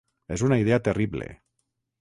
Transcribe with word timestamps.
És 0.35 0.43
una 0.47 0.57
idea 0.63 0.81
terrible. 0.89 1.31